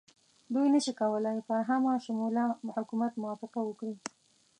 دوی 0.53 0.67
نه 0.75 0.79
شي 0.85 0.93
کولای 1.01 1.39
پر 1.47 1.59
همه 1.69 1.91
شموله 2.05 2.43
حکومت 2.75 3.13
موافقه 3.21 3.59
وکړي. 3.63 3.95